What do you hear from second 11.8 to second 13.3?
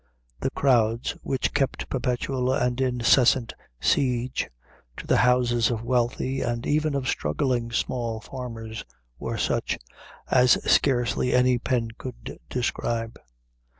could describe.